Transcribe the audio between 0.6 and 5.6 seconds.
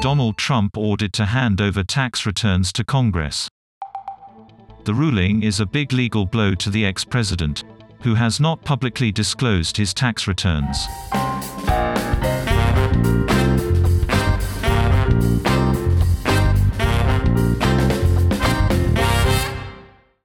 ordered to hand over tax returns to Congress. The ruling is